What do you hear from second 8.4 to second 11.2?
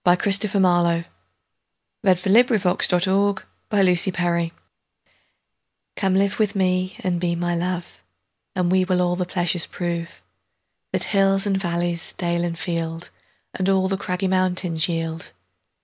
And we will all the pleasures proveThat